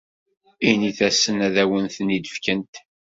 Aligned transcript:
Init-asent 0.69 1.39
ad 1.47 1.55
awen-ten-id-fkent. 1.63 2.73